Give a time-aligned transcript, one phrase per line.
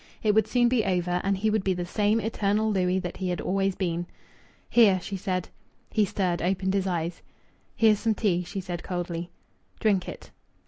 [0.23, 3.29] It would soon be over, and he would be the same eternal Louis that he
[3.29, 4.07] had always been.
[4.67, 5.49] "Here!" she said.
[5.91, 7.21] He stirred, opened his eyes.
[7.75, 9.29] "Here's some tea!" she said coldly.
[9.79, 10.31] "Drink it."